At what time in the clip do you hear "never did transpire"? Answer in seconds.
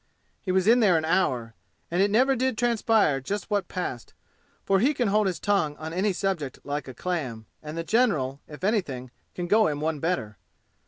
2.09-3.21